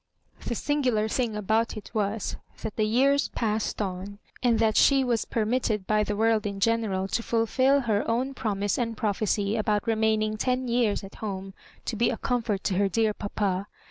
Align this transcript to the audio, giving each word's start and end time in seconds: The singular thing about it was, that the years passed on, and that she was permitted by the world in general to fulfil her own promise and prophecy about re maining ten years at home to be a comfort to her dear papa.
The 0.47 0.55
singular 0.55 1.07
thing 1.07 1.35
about 1.35 1.77
it 1.77 1.91
was, 1.93 2.35
that 2.63 2.75
the 2.75 2.85
years 2.85 3.27
passed 3.29 3.79
on, 3.83 4.17
and 4.41 4.57
that 4.57 4.75
she 4.75 5.03
was 5.03 5.25
permitted 5.25 5.85
by 5.85 6.03
the 6.03 6.15
world 6.15 6.47
in 6.47 6.59
general 6.59 7.07
to 7.09 7.21
fulfil 7.21 7.81
her 7.81 8.03
own 8.09 8.33
promise 8.33 8.79
and 8.79 8.97
prophecy 8.97 9.55
about 9.55 9.85
re 9.85 9.93
maining 9.93 10.39
ten 10.39 10.67
years 10.67 11.03
at 11.03 11.13
home 11.21 11.53
to 11.85 11.95
be 11.95 12.09
a 12.09 12.17
comfort 12.17 12.63
to 12.63 12.77
her 12.77 12.89
dear 12.89 13.13
papa. 13.13 13.67